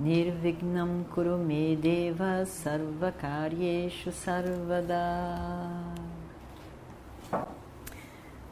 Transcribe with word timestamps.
Nirvignam 0.00 1.04
Kurume 1.12 1.76
Deva 1.76 2.46
Sarvakaryeshu 2.46 4.10
Sarvada. 4.10 4.96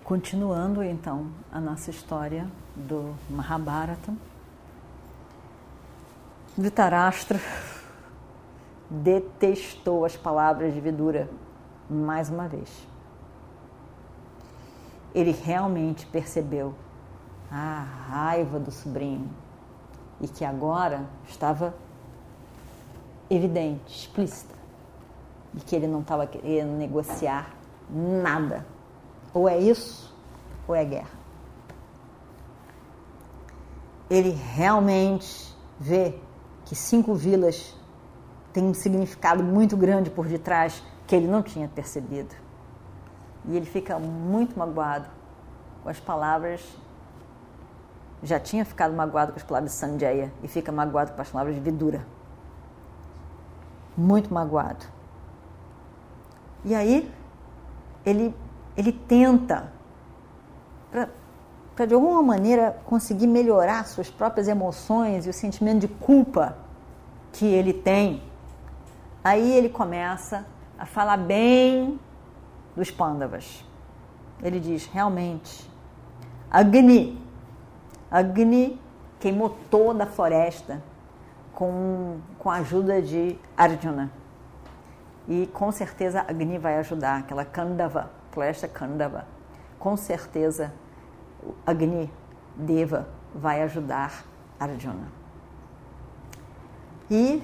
Continuando 0.05 0.83
então 0.83 1.29
a 1.51 1.59
nossa 1.59 1.89
história 1.89 2.47
do 2.77 3.15
Mahabharata, 3.31 4.13
Dhritarashtra 6.55 7.41
detestou 8.91 10.05
as 10.05 10.15
palavras 10.15 10.75
de 10.75 10.81
Vidura 10.83 11.31
mais 11.89 12.29
uma 12.29 12.47
vez. 12.47 12.87
Ele 15.15 15.31
realmente 15.31 16.05
percebeu 16.05 16.75
a 17.51 17.87
raiva 18.11 18.59
do 18.59 18.71
sobrinho 18.71 19.48
e 20.21 20.29
que 20.29 20.45
agora 20.45 21.07
estava 21.29 21.75
evidente, 23.31 23.83
explícita, 23.87 24.55
e 25.55 25.61
que 25.61 25.77
ele 25.77 25.87
não 25.87 26.01
estava 26.01 26.27
querendo 26.27 26.77
negociar 26.77 27.55
nada. 27.91 28.67
Ou 29.33 29.49
é 29.49 29.59
isso, 29.59 30.15
ou 30.67 30.75
é 30.75 30.85
guerra. 30.85 31.19
Ele 34.11 34.31
realmente 34.31 35.55
vê 35.79 36.19
que 36.65 36.75
cinco 36.75 37.15
vilas 37.15 37.75
têm 38.53 38.65
um 38.65 38.75
significado 38.75 39.43
muito 39.43 39.77
grande 39.77 40.11
por 40.11 40.27
detrás 40.27 40.83
que 41.07 41.15
ele 41.15 41.27
não 41.27 41.43
tinha 41.43 41.69
percebido. 41.69 42.35
E 43.47 43.57
ele 43.57 43.67
fica 43.67 43.99
muito 43.99 44.59
magoado 44.59 45.09
com 45.83 45.89
as 45.89 46.01
palavras 46.01 46.61
já 48.23 48.41
tinha 48.41 48.65
ficado 48.65 48.95
magoado 48.95 49.33
com 49.33 49.39
as 49.39 49.45
palavras 49.45 49.73
de 49.73 49.79
Sanjaya 49.79 50.33
e 50.43 50.49
fica 50.49 50.73
magoado 50.73 51.13
com 51.13 51.21
as 51.21 51.29
palavras 51.29 51.55
de 51.55 51.61
Vidura. 51.61 52.05
Muito 53.97 54.33
magoado. 54.33 54.85
E 56.65 56.75
aí 56.75 57.11
ele, 58.05 58.35
ele 58.77 58.93
tenta, 58.93 59.73
para 60.91 61.87
de 61.87 61.95
alguma 61.95 62.23
maneira 62.23 62.77
conseguir 62.85 63.27
melhorar 63.27 63.87
suas 63.87 64.11
próprias 64.11 64.49
emoções 64.49 65.27
e 65.27 65.31
o 65.31 65.33
sentimento 65.33 65.81
de 65.81 65.89
culpa 65.89 66.57
que 67.33 67.47
ele 67.47 67.73
tem. 67.73 68.23
Aí 69.23 69.53
ele 69.53 69.69
começa 69.69 70.45
a 70.79 70.87
falar 70.87 71.17
bem 71.17 72.01
dos 72.75 72.91
Pandavas. 72.91 73.65
Ele 74.43 74.59
diz: 74.59 74.87
realmente, 74.87 75.71
Agni 76.51 77.28
Agni 78.11 78.81
queimou 79.21 79.51
toda 79.71 80.05
a 80.05 80.07
floresta 80.07 80.83
com, 81.53 82.19
com 82.39 82.51
a 82.51 82.57
ajuda 82.57 83.03
de 83.03 83.37
Arjuna. 83.57 84.11
E 85.29 85.47
com 85.49 85.71
certeza 85.71 86.25
Agni 86.27 86.57
vai 86.57 86.79
ajudar, 86.79 87.19
aquela 87.19 87.45
Kandava, 87.45 88.11
floresta 88.33 88.67
Kandava. 88.67 89.27
Com 89.79 89.97
certeza 89.97 90.73
Agni 91.67 92.11
Deva 92.57 93.09
vai 93.35 93.63
ajudar 93.63 94.25
Arjuna. 94.59 95.09
E 97.11 97.43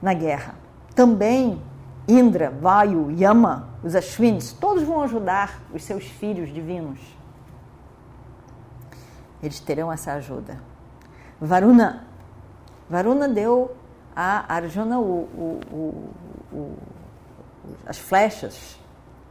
na 0.00 0.14
guerra, 0.14 0.54
também 0.94 1.60
Indra, 2.08 2.50
Vayu, 2.50 3.10
Yama, 3.10 3.68
os 3.84 3.94
Ashwins, 3.94 4.52
todos 4.52 4.82
vão 4.82 5.02
ajudar 5.02 5.60
os 5.74 5.82
seus 5.84 6.04
filhos 6.04 6.48
divinos 6.52 6.98
eles 9.42 9.60
terão 9.60 9.92
essa 9.92 10.12
ajuda. 10.12 10.60
Varuna. 11.40 12.04
Varuna 12.90 13.28
deu 13.28 13.76
a 14.16 14.52
Arjuna 14.52 14.98
o, 14.98 15.28
o, 15.34 15.60
o, 16.52 16.76
as 17.86 17.98
flechas, 17.98 18.78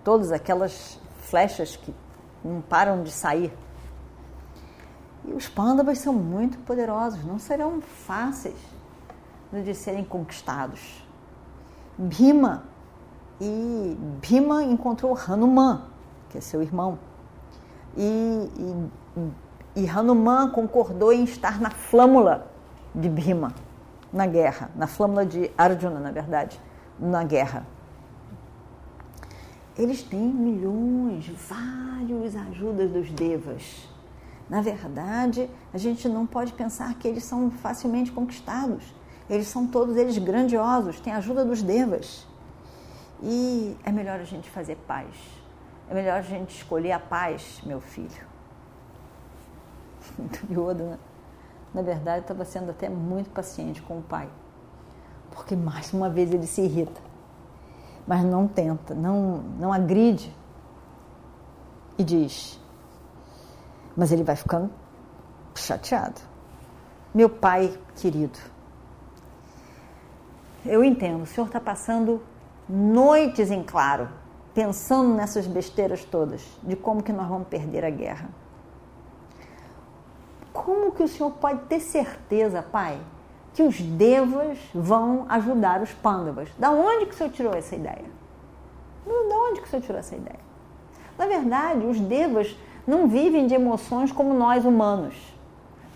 todas 0.04 0.32
aquelas 0.32 1.00
flechas 1.22 1.76
que 1.76 1.94
não 2.44 2.62
param 2.62 3.04
de 3.04 3.12
sair. 3.12 3.52
E 5.26 5.34
os 5.34 5.48
pândavas 5.50 6.00
são 6.00 6.14
muito 6.14 6.58
poderosos, 6.60 7.24
não 7.26 7.38
serão 7.40 7.82
fáceis 7.82 8.56
de 9.52 9.74
serem 9.74 10.04
conquistados. 10.04 11.04
Bhima 11.98 12.64
e 13.42 13.98
Bhima 14.22 14.64
encontrou 14.64 15.18
Hanuman, 15.18 15.84
que 16.30 16.38
é 16.38 16.42
seu 16.42 16.62
irmão, 16.62 16.98
e, 17.96 18.50
e 18.58 19.32
e 19.78 19.88
Hanuman 19.88 20.50
concordou 20.50 21.14
em 21.14 21.24
estar 21.24 21.62
na 21.62 21.70
flâmula 21.70 22.48
de 22.96 23.08
Bhima, 23.08 23.54
na 24.12 24.26
guerra, 24.26 24.72
na 24.76 24.88
flâmula 24.88 25.24
de 25.24 25.52
Arjuna, 25.56 26.00
na 26.00 26.10
verdade, 26.10 26.60
na 27.00 27.24
guerra. 27.24 27.64
Eles 29.78 30.02
têm 30.02 30.20
milhões, 30.20 31.32
vários 31.48 32.36
ajudas 32.36 32.90
dos 32.90 33.12
devas. 33.12 33.88
Na 34.50 34.62
verdade, 34.62 35.48
a 35.72 35.78
gente 35.78 36.10
não 36.10 36.26
pode 36.26 36.54
pensar 36.54 36.96
que 36.96 37.08
eles 37.08 37.24
são 37.24 37.52
facilmente 37.52 38.12
conquistados. 38.12 38.84
Eles 39.30 39.48
são 39.48 39.68
todos 39.68 39.96
eles 39.96 40.18
grandiosos, 40.18 41.00
têm 41.00 41.14
ajuda 41.14 41.46
dos 41.46 41.62
devas. 41.62 42.26
E 43.22 43.78
é 43.84 43.92
melhor 43.92 44.20
a 44.20 44.24
gente 44.24 44.50
fazer 44.50 44.76
paz. 44.88 45.14
É 45.88 45.94
melhor 45.94 46.18
a 46.18 46.22
gente 46.24 46.56
escolher 46.56 46.94
a 46.94 47.00
paz, 47.00 47.62
meu 47.64 47.80
filho 47.80 48.37
Duryodhana, 50.48 51.00
na 51.74 51.82
verdade, 51.82 52.22
estava 52.22 52.44
sendo 52.46 52.72
até 52.72 52.90
muito 52.90 53.30
paciente 53.30 53.82
com 53.82 54.00
o 54.00 54.02
pai, 54.02 54.28
porque 55.32 55.56
mais 55.56 55.94
uma 55.94 56.10
vez 56.10 56.32
ele 56.34 56.48
se 56.48 56.62
irrita, 56.62 57.00
mas 58.06 58.24
não 58.24 58.48
tenta, 58.48 58.96
não, 58.96 59.38
não 59.60 59.72
agride 59.72 60.34
e 61.98 62.04
diz, 62.04 62.60
mas 63.96 64.12
ele 64.12 64.24
vai 64.24 64.36
ficando 64.36 64.72
chateado. 65.56 66.22
Meu 67.14 67.30
pai 67.30 67.78
querido, 67.96 68.40
eu 70.66 70.84
entendo, 70.84 71.24
o 71.24 71.26
senhor 71.26 71.48
está 71.48 71.60
passando 71.60 72.22
noites 72.68 73.52
em 73.52 73.64
claro, 73.64 74.10
pensando 74.54 75.14
nessas 75.14 75.48
besteiras 75.48 76.04
todas, 76.04 76.46
de 76.64 76.76
como 76.76 77.04
que 77.04 77.14
nós 77.14 77.28
vamos 77.28 77.48
perder 77.48 77.86
a 77.86 77.90
guerra 77.90 78.30
como 80.68 80.92
que 80.92 81.02
o 81.02 81.08
senhor 81.08 81.32
pode 81.32 81.62
ter 81.62 81.80
certeza, 81.80 82.62
pai, 82.62 83.00
que 83.54 83.64
os 83.64 83.80
devas 83.80 84.58
vão 84.76 85.26
ajudar 85.30 85.82
os 85.82 85.94
pândavas? 85.94 86.50
Da 86.60 86.72
onde 86.72 87.06
que 87.06 87.14
o 87.14 87.18
senhor 87.18 87.30
tirou 87.30 87.54
essa 87.54 87.74
ideia? 87.74 88.04
Da 89.06 89.36
onde 89.38 89.62
que 89.62 89.68
o 89.68 89.70
senhor 89.70 89.82
tirou 89.82 89.98
essa 89.98 90.14
ideia? 90.14 90.42
Na 91.18 91.26
verdade, 91.26 91.86
os 91.86 92.02
devas 92.02 92.54
não 92.86 93.08
vivem 93.08 93.48
de 93.48 93.54
emoções 93.56 94.12
como 94.12 94.34
nós 94.34 94.66
humanos. 94.66 95.16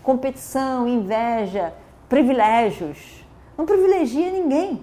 Competição, 0.02 0.88
inveja, 0.88 1.74
privilégios. 2.08 3.26
Não 3.58 3.66
privilegia 3.66 4.32
ninguém. 4.32 4.82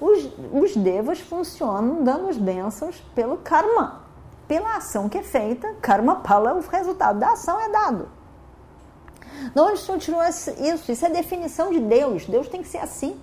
Os, 0.00 0.32
os 0.52 0.76
devas 0.76 1.20
funcionam 1.20 2.02
dando 2.02 2.28
as 2.28 2.36
bênçãos 2.36 3.00
pelo 3.14 3.36
karma. 3.36 4.02
Pela 4.48 4.78
ação 4.78 5.08
que 5.08 5.18
é 5.18 5.22
feita, 5.22 5.76
karma 5.80 6.16
pala, 6.16 6.54
o 6.54 6.60
resultado 6.60 7.20
da 7.20 7.30
ação 7.30 7.60
é 7.60 7.68
dado. 7.68 8.08
De 9.54 9.60
onde 9.60 9.74
o 9.74 9.76
senhor 9.76 9.98
tirou 9.98 10.22
isso? 10.22 10.90
Isso 10.90 11.06
é 11.06 11.10
definição 11.10 11.70
de 11.70 11.80
Deus. 11.80 12.26
Deus 12.26 12.48
tem 12.48 12.62
que 12.62 12.68
ser 12.68 12.78
assim. 12.78 13.20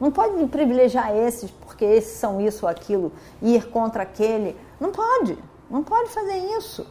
Não 0.00 0.10
pode 0.10 0.44
privilegiar 0.46 1.14
esses 1.14 1.50
porque 1.50 1.84
esses 1.84 2.18
são 2.18 2.40
isso 2.40 2.66
ou 2.66 2.70
aquilo, 2.70 3.12
ir 3.40 3.70
contra 3.70 4.02
aquele. 4.02 4.56
Não 4.80 4.90
pode. 4.90 5.38
Não 5.70 5.82
pode 5.82 6.10
fazer 6.10 6.36
isso. 6.56 6.86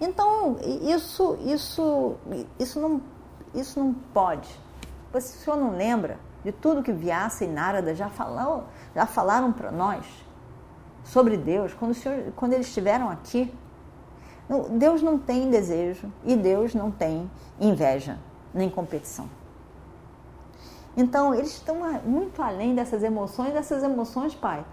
Então, 0.00 0.56
isso, 0.82 1.38
isso, 1.44 2.16
isso, 2.58 2.80
não, 2.80 3.00
isso 3.54 3.78
não 3.78 3.92
pode. 3.92 4.48
Se 5.20 5.38
o 5.38 5.40
senhor 5.40 5.56
não 5.56 5.76
lembra 5.76 6.18
de 6.44 6.52
tudo 6.52 6.82
que 6.82 6.92
Vyasa 6.92 7.44
e 7.44 7.48
Narada 7.48 7.94
já, 7.94 8.08
falou, 8.08 8.64
já 8.94 9.06
falaram 9.06 9.52
para 9.52 9.70
nós 9.70 10.04
sobre 11.04 11.36
Deus, 11.36 11.72
quando, 11.74 11.94
senhor, 11.94 12.32
quando 12.36 12.52
eles 12.52 12.66
estiveram 12.66 13.08
aqui, 13.08 13.52
Deus 14.72 15.02
não 15.02 15.18
tem 15.18 15.50
desejo 15.50 16.12
e 16.24 16.36
Deus 16.36 16.74
não 16.74 16.90
tem 16.90 17.30
inveja 17.58 18.18
nem 18.52 18.68
competição. 18.68 19.28
Então, 20.96 21.34
eles 21.34 21.50
estão 21.50 21.76
muito 22.04 22.40
além 22.40 22.74
dessas 22.74 23.02
emoções. 23.02 23.54
Essas 23.54 23.82
emoções, 23.82 24.34
pai, 24.34 24.64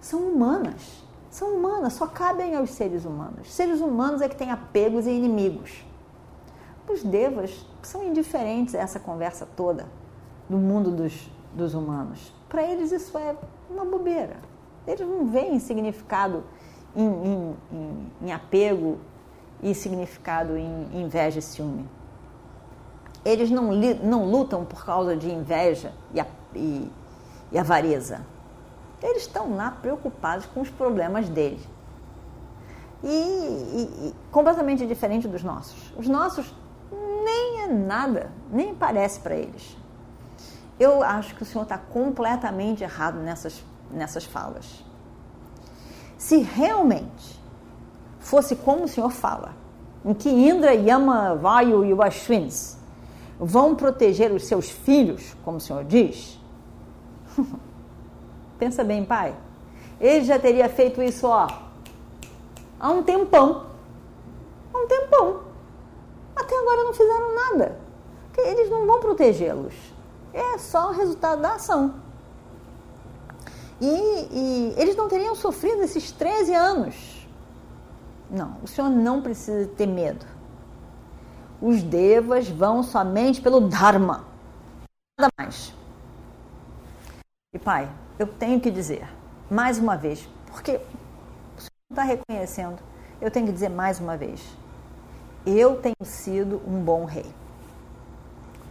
são 0.00 0.20
humanas. 0.20 1.04
São 1.30 1.56
humanas, 1.56 1.92
só 1.92 2.06
cabem 2.06 2.56
aos 2.56 2.70
seres 2.70 3.04
humanos. 3.04 3.52
Seres 3.52 3.80
humanos 3.80 4.22
é 4.22 4.28
que 4.28 4.36
têm 4.36 4.50
apegos 4.50 5.06
e 5.06 5.10
inimigos. 5.10 5.84
Os 6.88 7.02
devas 7.02 7.66
são 7.82 8.02
indiferentes 8.02 8.74
a 8.74 8.78
essa 8.78 8.98
conversa 8.98 9.46
toda 9.54 9.86
do 10.48 10.56
mundo 10.56 10.90
dos, 10.90 11.30
dos 11.52 11.74
humanos. 11.74 12.32
Para 12.48 12.62
eles 12.62 12.92
isso 12.92 13.18
é 13.18 13.36
uma 13.68 13.84
bobeira. 13.84 14.38
Eles 14.86 15.06
não 15.06 15.26
veem 15.26 15.58
significado 15.58 16.44
em, 16.94 17.06
em, 17.06 17.56
em, 17.72 18.12
em 18.22 18.32
apego 18.32 18.98
e 19.62 19.74
significado 19.74 20.56
em 20.56 21.02
inveja 21.02 21.38
e 21.38 21.42
ciúme. 21.42 21.88
Eles 23.24 23.50
não, 23.50 23.72
não 24.02 24.24
lutam 24.24 24.64
por 24.64 24.84
causa 24.84 25.16
de 25.16 25.30
inveja 25.30 25.92
e, 26.14 26.20
a, 26.20 26.26
e, 26.54 26.90
e 27.52 27.58
avareza. 27.58 28.24
Eles 29.02 29.22
estão 29.22 29.54
lá 29.56 29.70
preocupados 29.70 30.46
com 30.46 30.60
os 30.60 30.70
problemas 30.70 31.28
deles. 31.28 31.60
E, 33.02 33.06
e, 33.06 34.08
e, 34.08 34.14
completamente 34.32 34.86
diferente 34.86 35.28
dos 35.28 35.42
nossos. 35.44 35.92
Os 35.96 36.08
nossos 36.08 36.52
nem 37.24 37.62
é 37.62 37.66
nada, 37.68 38.32
nem 38.50 38.74
parece 38.74 39.20
para 39.20 39.36
eles. 39.36 39.76
Eu 40.80 41.02
acho 41.02 41.34
que 41.34 41.42
o 41.42 41.46
senhor 41.46 41.64
está 41.64 41.76
completamente 41.76 42.82
errado 42.82 43.18
nessas, 43.18 43.62
nessas 43.90 44.24
falas. 44.24 44.84
Se 46.28 46.40
realmente 46.40 47.40
fosse 48.20 48.54
como 48.54 48.84
o 48.84 48.88
senhor 48.88 49.08
fala, 49.08 49.54
em 50.04 50.12
que 50.12 50.28
Indra, 50.28 50.74
Yama, 50.74 51.34
Vayu 51.34 51.86
e 51.86 52.02
Ashwins 52.02 52.76
vão 53.40 53.74
proteger 53.74 54.30
os 54.30 54.44
seus 54.44 54.68
filhos, 54.68 55.34
como 55.42 55.56
o 55.56 55.60
senhor 55.60 55.84
diz, 55.84 56.38
pensa 58.58 58.84
bem, 58.84 59.06
pai, 59.06 59.34
ele 59.98 60.22
já 60.26 60.38
teria 60.38 60.68
feito 60.68 61.02
isso 61.02 61.26
ó, 61.26 61.48
há 62.78 62.90
um 62.90 63.02
tempão. 63.02 63.64
Há 64.74 64.76
um 64.76 64.86
tempão. 64.86 65.40
Até 66.36 66.58
agora 66.58 66.84
não 66.84 66.92
fizeram 66.92 67.34
nada. 67.34 67.78
Porque 68.26 68.42
eles 68.42 68.68
não 68.68 68.86
vão 68.86 69.00
protegê-los 69.00 69.72
é 70.34 70.58
só 70.58 70.90
o 70.90 70.92
resultado 70.92 71.40
da 71.40 71.54
ação. 71.54 71.94
E, 73.80 73.86
e, 73.86 74.74
eles 74.76 74.96
não 74.96 75.08
teriam 75.08 75.34
sofrido 75.34 75.82
esses 75.82 76.10
13 76.10 76.54
anos. 76.54 77.28
Não, 78.30 78.58
o 78.62 78.66
senhor 78.66 78.90
não 78.90 79.22
precisa 79.22 79.68
ter 79.68 79.86
medo. 79.86 80.26
Os 81.60 81.82
devas 81.82 82.48
vão 82.48 82.82
somente 82.82 83.40
pelo 83.40 83.60
Dharma. 83.60 84.24
Nada 85.18 85.32
mais. 85.38 85.72
E 87.52 87.58
pai, 87.58 87.90
eu 88.18 88.26
tenho 88.26 88.60
que 88.60 88.70
dizer, 88.70 89.08
mais 89.50 89.78
uma 89.78 89.96
vez, 89.96 90.28
porque 90.46 90.72
o 91.56 91.60
senhor 91.60 91.70
não 91.90 91.94
está 91.94 92.02
reconhecendo, 92.02 92.78
eu 93.20 93.30
tenho 93.30 93.46
que 93.46 93.52
dizer 93.52 93.68
mais 93.68 93.98
uma 93.98 94.16
vez. 94.16 94.40
Eu 95.46 95.76
tenho 95.76 95.96
sido 96.02 96.60
um 96.66 96.80
bom 96.82 97.04
rei. 97.04 97.26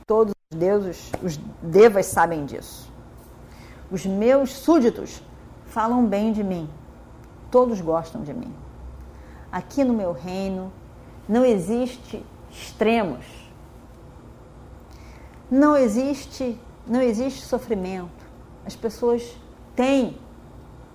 Todos 0.05 0.33
os 0.51 0.57
deuses, 0.57 1.11
os 1.23 1.37
devas 1.61 2.05
sabem 2.05 2.45
disso. 2.45 2.91
Os 3.91 4.05
meus 4.05 4.51
súditos 4.51 5.21
falam 5.65 6.05
bem 6.05 6.31
de 6.31 6.43
mim. 6.43 6.69
Todos 7.49 7.81
gostam 7.81 8.21
de 8.21 8.33
mim. 8.33 8.53
Aqui 9.51 9.83
no 9.83 9.93
meu 9.93 10.11
reino 10.11 10.71
não 11.27 11.45
existe 11.45 12.25
extremos. 12.51 13.25
Não 15.49 15.75
existe, 15.75 16.59
não 16.85 17.01
existe 17.01 17.41
sofrimento. 17.45 18.25
As 18.65 18.75
pessoas 18.75 19.37
têm 19.75 20.17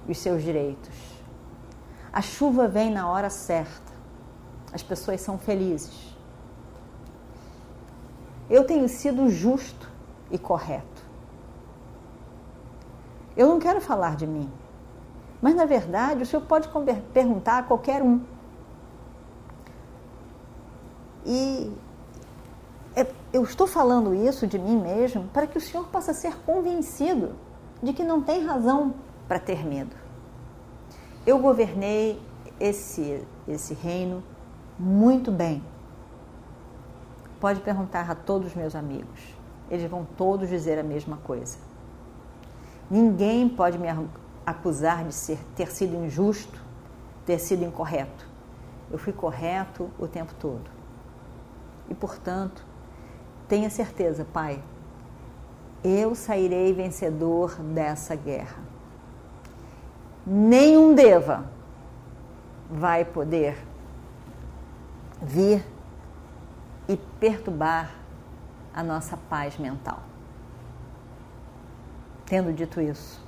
os 0.08 0.18
seus 0.18 0.42
direitos. 0.42 0.94
A 2.12 2.20
chuva 2.20 2.68
vem 2.68 2.90
na 2.90 3.08
hora 3.08 3.30
certa. 3.30 3.92
As 4.72 4.82
pessoas 4.82 5.20
são 5.20 5.38
felizes 5.38 6.12
eu 8.52 8.64
tenho 8.64 8.86
sido 8.86 9.30
justo 9.30 9.90
e 10.30 10.36
correto. 10.36 10.91
Eu 13.36 13.48
não 13.48 13.58
quero 13.58 13.80
falar 13.80 14.16
de 14.16 14.26
mim, 14.26 14.50
mas 15.40 15.54
na 15.54 15.64
verdade 15.64 16.22
o 16.22 16.26
senhor 16.26 16.42
pode 16.42 16.68
perguntar 17.12 17.58
a 17.58 17.62
qualquer 17.62 18.02
um. 18.02 18.20
E 21.24 21.72
é, 22.96 23.06
eu 23.32 23.42
estou 23.44 23.66
falando 23.66 24.14
isso 24.14 24.46
de 24.46 24.58
mim 24.58 24.76
mesmo 24.76 25.24
para 25.32 25.46
que 25.46 25.56
o 25.56 25.60
senhor 25.60 25.86
possa 25.88 26.12
ser 26.12 26.36
convencido 26.44 27.32
de 27.82 27.92
que 27.92 28.02
não 28.02 28.20
tem 28.20 28.44
razão 28.44 28.94
para 29.26 29.38
ter 29.38 29.64
medo. 29.64 29.94
Eu 31.26 31.38
governei 31.38 32.20
esse, 32.58 33.24
esse 33.46 33.74
reino 33.74 34.22
muito 34.78 35.30
bem 35.30 35.62
Pode 37.42 37.60
perguntar 37.60 38.08
a 38.08 38.14
todos 38.14 38.50
os 38.50 38.54
meus 38.54 38.76
amigos. 38.76 39.34
Eles 39.68 39.90
vão 39.90 40.06
todos 40.16 40.48
dizer 40.48 40.78
a 40.78 40.82
mesma 40.84 41.16
coisa. 41.24 41.58
Ninguém 42.92 43.48
pode 43.48 43.78
me 43.78 43.88
acusar 44.44 45.06
de 45.06 45.14
ser, 45.14 45.38
ter 45.56 45.72
sido 45.72 45.96
injusto, 45.96 46.60
ter 47.24 47.38
sido 47.38 47.64
incorreto. 47.64 48.28
Eu 48.90 48.98
fui 48.98 49.14
correto 49.14 49.88
o 49.98 50.06
tempo 50.06 50.34
todo. 50.34 50.70
E, 51.88 51.94
portanto, 51.94 52.62
tenha 53.48 53.70
certeza, 53.70 54.26
Pai, 54.30 54.62
eu 55.82 56.14
sairei 56.14 56.74
vencedor 56.74 57.54
dessa 57.62 58.14
guerra. 58.14 58.58
Nenhum 60.26 60.94
deva 60.94 61.46
vai 62.70 63.06
poder 63.06 63.56
vir 65.22 65.64
e 66.86 66.98
perturbar 67.18 67.90
a 68.74 68.82
nossa 68.82 69.16
paz 69.16 69.56
mental. 69.56 70.11
Tendo 72.32 72.50
dito 72.50 72.80
isso, 72.80 73.20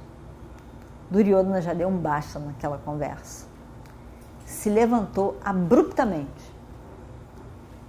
Duryodhana 1.10 1.60
já 1.60 1.74
deu 1.74 1.88
um 1.88 1.98
basta 1.98 2.38
naquela 2.38 2.78
conversa. 2.78 3.46
Se 4.46 4.70
levantou 4.70 5.36
abruptamente 5.44 6.54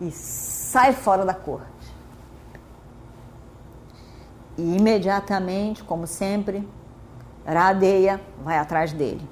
e 0.02 0.12
sai 0.12 0.92
fora 0.92 1.24
da 1.24 1.34
corte. 1.34 1.96
E 4.58 4.76
imediatamente, 4.76 5.86
como 5.86 6.06
sempre, 6.06 6.68
Radeia 7.46 8.20
vai 8.44 8.58
atrás 8.58 8.92
dele. 8.92 9.26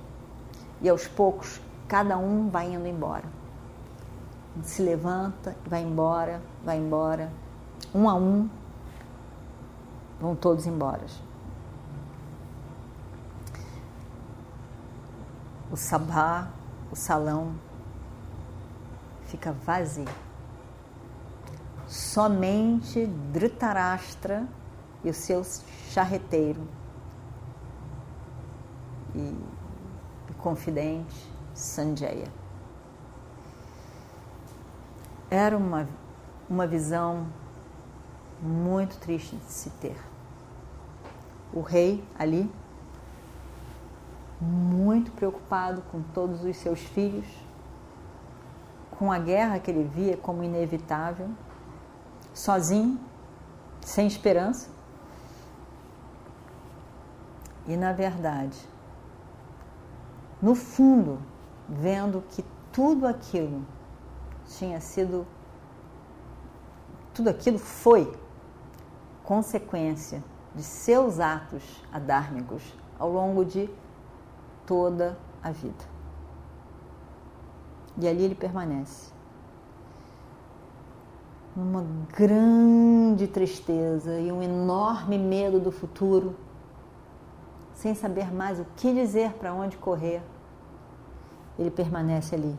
E 0.82 0.88
aos 0.88 1.06
poucos, 1.06 1.60
cada 1.90 2.18
um 2.18 2.50
vai 2.50 2.72
indo 2.72 2.88
embora 2.88 3.26
se 4.62 4.82
levanta, 4.82 5.56
vai 5.66 5.82
embora, 5.82 6.42
vai 6.64 6.78
embora. 6.78 7.32
Um 7.94 8.08
a 8.08 8.14
um, 8.14 8.48
vão 10.22 10.36
todos 10.36 10.68
embora. 10.68 11.02
O 15.74 15.76
sabá, 15.76 16.50
o 16.92 16.96
salão, 16.96 17.56
fica 19.26 19.52
vazio. 19.52 20.06
Somente 21.88 23.08
Dhritarashtra 23.08 24.48
e 25.04 25.10
o 25.10 25.14
seu 25.16 25.44
charreteiro 25.90 26.62
e, 29.16 29.36
confidente 30.38 31.28
Sanjaya. 31.56 32.32
Era 35.32 35.58
uma, 35.58 35.90
uma 36.48 36.68
visão 36.68 37.26
muito 38.40 39.00
triste 39.00 39.36
de 39.38 39.52
se 39.52 39.72
ter. 39.72 39.98
O 41.52 41.62
rei 41.62 42.08
ali, 42.20 42.48
muito 44.40 45.12
preocupado 45.12 45.82
com 45.92 46.02
todos 46.02 46.44
os 46.44 46.56
seus 46.58 46.80
filhos, 46.80 47.26
com 48.92 49.12
a 49.12 49.20
guerra 49.20 49.60
que 49.60 49.72
ele 49.72 49.84
via 49.84 50.18
como 50.18 50.44
inevitável, 50.44 51.30
sozinho, 52.34 53.00
sem 53.82 54.08
esperança. 54.08 54.70
E 57.68 57.78
na 57.78 57.94
verdade, 57.94 58.58
no 60.42 60.56
fundo, 60.56 61.20
vendo 61.70 62.22
que 62.30 62.44
tudo 62.72 63.08
aquilo 63.08 63.66
tinha 64.48 64.82
sido. 64.82 65.26
Tudo 67.14 67.30
aquilo 67.30 67.60
foi 67.60 68.12
consequência 69.24 70.24
de 70.54 70.64
seus 70.64 71.20
atos 71.20 71.64
adármicos 71.92 72.64
ao 73.00 73.10
longo 73.10 73.46
de 73.46 73.70
toda 74.66 75.18
a 75.42 75.52
vida. 75.52 75.86
E 77.98 78.08
ali 78.08 78.24
ele 78.24 78.36
permanece. 78.36 79.14
uma 81.56 81.86
grande 82.16 83.28
tristeza 83.28 84.20
e 84.20 84.32
um 84.32 84.42
enorme 84.42 85.20
medo 85.20 85.60
do 85.60 85.72
futuro, 85.72 86.36
sem 87.74 87.94
saber 87.94 88.34
mais 88.34 88.60
o 88.60 88.66
que 88.76 88.92
dizer, 88.94 89.34
para 89.34 89.54
onde 89.54 89.78
correr, 89.78 90.24
ele 91.58 91.70
permanece 91.70 92.34
ali, 92.34 92.58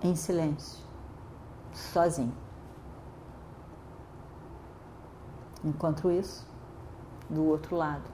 em 0.00 0.14
silêncio, 0.14 0.78
sozinho. 1.72 2.34
Enquanto 5.64 6.10
isso, 6.10 6.46
do 7.28 7.44
outro 7.44 7.74
lado, 7.74 8.08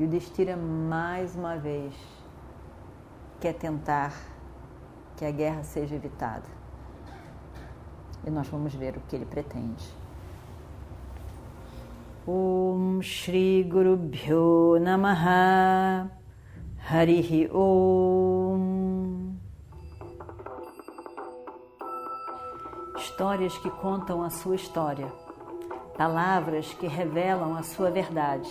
e 0.00 0.04
o 0.04 0.08
Destira 0.08 0.56
mais 0.56 1.36
uma 1.36 1.58
vez 1.58 1.94
quer 3.38 3.52
tentar 3.52 4.14
que 5.14 5.26
a 5.26 5.30
guerra 5.30 5.62
seja 5.62 5.94
evitada. 5.94 6.48
E 8.26 8.30
nós 8.30 8.48
vamos 8.48 8.74
ver 8.74 8.96
o 8.96 9.00
que 9.00 9.14
ele 9.14 9.26
pretende. 9.26 9.86
Om 12.26 13.02
Shri 13.02 13.62
Guru 13.62 13.98
Bhyo 13.98 14.78
Namaha 14.80 16.10
Harihi 16.88 17.50
Om 17.52 19.34
Histórias 22.96 23.58
que 23.58 23.68
contam 23.68 24.22
a 24.22 24.30
sua 24.30 24.54
história, 24.54 25.12
palavras 25.94 26.72
que 26.72 26.86
revelam 26.86 27.54
a 27.54 27.62
sua 27.62 27.90
verdade. 27.90 28.50